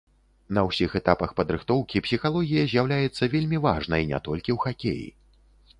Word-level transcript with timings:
На 0.57 0.61
ўсіх 0.67 0.95
этапах 0.99 1.35
падрыхтоўкі 1.39 2.03
псіхалогія 2.07 2.63
з'яўляецца 2.73 3.31
вельмі 3.35 3.57
важнай 3.69 4.01
не 4.15 4.19
толькі 4.31 4.49
ў 4.59 4.61
хакеі. 4.67 5.07